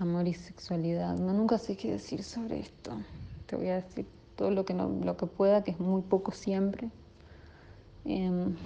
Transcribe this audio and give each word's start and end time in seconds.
Amor 0.00 0.26
y 0.26 0.32
sexualidad. 0.32 1.14
No, 1.18 1.34
nunca 1.34 1.58
sé 1.58 1.76
qué 1.76 1.90
decir 1.90 2.22
sobre 2.22 2.60
esto. 2.60 2.92
Te 3.44 3.54
voy 3.54 3.68
a 3.68 3.76
decir 3.76 4.06
todo 4.34 4.50
lo 4.50 4.64
que, 4.64 4.72
no, 4.72 4.88
lo 4.88 5.18
que 5.18 5.26
pueda, 5.26 5.62
que 5.62 5.72
es 5.72 5.78
muy 5.78 6.00
poco 6.00 6.32
siempre. 6.32 6.88
Em, 8.06 8.56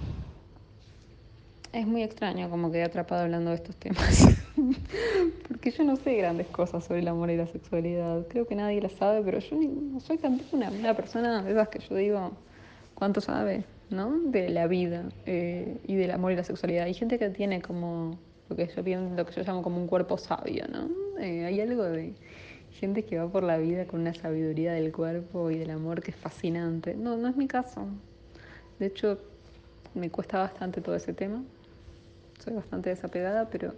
es 1.73 1.85
muy 1.85 2.03
extraño 2.03 2.49
como 2.49 2.71
quedé 2.71 2.83
atrapado 2.83 3.23
hablando 3.23 3.49
de 3.49 3.57
estos 3.57 3.75
temas. 3.75 4.29
Porque 5.49 5.71
yo 5.71 5.83
no 5.83 5.97
sé 5.97 6.15
grandes 6.15 6.47
cosas 6.47 6.85
sobre 6.85 7.01
el 7.01 7.07
amor 7.09 7.29
y 7.29 7.35
la 7.35 7.47
sexualidad. 7.47 8.25
Creo 8.29 8.47
que 8.47 8.55
nadie 8.55 8.81
la 8.81 8.87
sabe, 8.87 9.21
pero 9.21 9.39
yo 9.39 9.57
no 9.57 9.99
soy 9.99 10.17
tampoco 10.17 10.55
una, 10.55 10.71
una, 10.71 10.93
persona 10.93 11.43
de 11.43 11.51
esas 11.51 11.67
que 11.67 11.79
yo 11.79 11.95
digo, 11.95 12.31
¿cuánto 12.93 13.19
sabe? 13.19 13.65
¿No? 13.89 14.09
De 14.21 14.47
la 14.47 14.67
vida 14.67 15.09
eh, 15.25 15.81
y 15.85 15.95
del 15.95 16.11
amor 16.11 16.31
y 16.31 16.37
la 16.37 16.45
sexualidad. 16.45 16.85
Hay 16.85 16.93
gente 16.93 17.19
que 17.19 17.29
tiene 17.29 17.61
como 17.61 18.17
lo 18.47 18.55
que 18.55 18.67
yo, 18.67 18.81
lo 18.81 19.25
que 19.25 19.33
yo 19.33 19.43
llamo 19.43 19.61
como 19.61 19.81
un 19.81 19.87
cuerpo 19.87 20.17
sabio, 20.17 20.65
¿no? 20.69 21.04
Eh, 21.19 21.45
hay 21.45 21.61
algo 21.61 21.83
de 21.83 22.13
gente 22.79 23.03
que 23.03 23.17
va 23.17 23.27
por 23.29 23.43
la 23.43 23.57
vida 23.57 23.85
con 23.85 24.01
una 24.01 24.13
sabiduría 24.13 24.73
del 24.73 24.91
cuerpo 24.91 25.49
y 25.49 25.57
del 25.57 25.69
amor 25.69 26.01
que 26.01 26.11
es 26.11 26.17
fascinante. 26.17 26.95
No, 26.95 27.17
no 27.17 27.27
es 27.27 27.35
mi 27.35 27.47
caso. 27.47 27.87
De 28.79 28.87
hecho, 28.87 29.19
me 29.93 30.09
cuesta 30.09 30.39
bastante 30.39 30.81
todo 30.81 30.95
ese 30.95 31.13
tema. 31.13 31.43
Soy 32.43 32.53
bastante 32.53 32.89
desapegada, 32.89 33.49
pero 33.49 33.73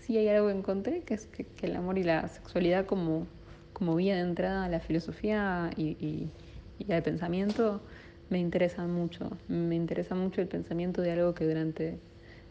sí 0.00 0.16
hay 0.16 0.28
algo 0.28 0.48
que 0.48 0.54
encontré, 0.54 1.00
que 1.02 1.14
es 1.14 1.26
que, 1.26 1.46
el 1.62 1.76
amor 1.76 1.98
y 1.98 2.02
la 2.02 2.26
sexualidad 2.28 2.86
como, 2.86 3.26
como 3.74 3.94
vía 3.96 4.14
de 4.14 4.22
entrada 4.22 4.64
a 4.64 4.68
la 4.68 4.80
filosofía 4.80 5.70
y, 5.76 5.90
y, 6.00 6.30
y 6.78 6.92
al 6.92 7.02
pensamiento 7.02 7.82
me 8.30 8.38
interesan 8.38 8.90
mucho. 8.90 9.30
Me 9.48 9.74
interesa 9.74 10.14
mucho 10.14 10.40
el 10.40 10.48
pensamiento 10.48 11.02
de 11.02 11.12
algo 11.12 11.34
que 11.34 11.44
durante 11.44 11.98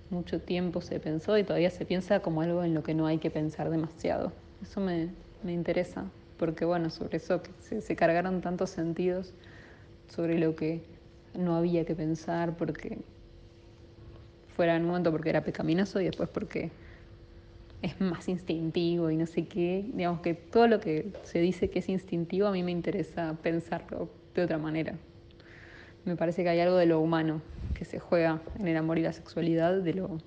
mucho 0.10 0.42
tiempo 0.42 0.82
se 0.82 1.00
pensó 1.00 1.38
y 1.38 1.44
todavía 1.44 1.70
se 1.70 1.86
piensa 1.86 2.22
como 2.22 2.42
algo 2.42 2.64
en 2.64 2.74
lo 2.74 2.84
que 2.84 2.94
no 2.94 3.06
hay 3.06 3.20
que 3.20 3.30
pensar 3.30 3.70
demasiado. 3.70 4.32
Eso 4.62 4.82
me, 4.82 5.10
me 5.44 5.54
interesa, 5.54 6.06
porque 6.38 6.66
bueno, 6.66 6.90
sobre 6.90 7.18
eso 7.18 7.42
se, 7.60 7.82
se, 7.82 7.96
cargaron 7.96 8.42
tantos 8.42 8.72
sentidos 8.72 9.34
sobre 10.08 10.40
lo 10.40 10.56
que 10.56 10.84
no 11.36 11.56
había 11.56 11.86
que 11.86 11.96
pensar 11.96 12.58
porque 12.58 12.98
fuera 14.56 14.76
en 14.76 14.82
un 14.82 14.88
momento 14.90 15.12
porque 15.12 15.30
era 15.30 15.44
pecaminoso 15.44 16.02
y 16.02 16.06
después 16.06 16.30
porque 16.30 16.72
es 17.82 18.02
más 18.02 18.28
instintivo 18.28 19.10
y 19.12 19.16
no 19.16 19.26
sé 19.26 19.46
qué. 19.46 19.86
Digamos 19.94 20.22
que 20.22 20.34
todo 20.34 20.68
lo 20.68 20.80
que 20.80 21.14
se 21.24 21.40
dice 21.40 21.70
que 21.70 21.80
es 21.80 21.90
instintivo 21.90 22.48
a 22.48 22.52
mí 22.52 22.64
me 22.64 22.72
interesa 22.72 23.38
pensarlo 23.42 24.10
de 24.34 24.44
otra 24.44 24.58
manera. 24.58 24.96
Me 26.04 26.16
parece 26.16 26.44
que 26.44 26.50
hay 26.50 26.60
algo 26.60 26.78
de 26.78 26.88
lo 26.88 27.00
humano 27.00 27.42
que 27.80 27.86
se 27.86 27.98
juega 27.98 28.42
en 28.60 28.68
el 28.68 28.76
amor 28.76 29.00
y 29.00 29.04
la 29.04 29.14
sexualidad, 29.14 29.78
de 29.78 29.94
lo, 29.94 30.18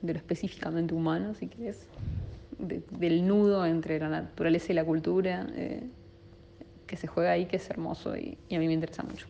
de 0.00 0.12
lo 0.12 0.18
específicamente 0.20 0.94
humano, 0.94 1.34
si 1.34 1.48
quieres, 1.48 1.88
de, 2.56 2.84
del 2.92 3.26
nudo 3.26 3.66
entre 3.66 3.98
la 3.98 4.08
naturaleza 4.08 4.70
y 4.70 4.76
la 4.76 4.84
cultura, 4.84 5.48
eh, 5.56 5.82
que 6.86 6.96
se 6.96 7.08
juega 7.08 7.32
ahí, 7.32 7.46
que 7.46 7.56
es 7.56 7.68
hermoso 7.68 8.16
y, 8.16 8.38
y 8.48 8.54
a 8.54 8.60
mí 8.60 8.68
me 8.68 8.74
interesa 8.74 9.02
mucho. 9.02 9.26